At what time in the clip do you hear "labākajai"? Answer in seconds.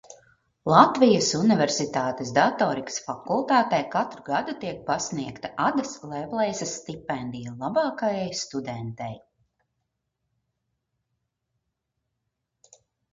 7.63-8.27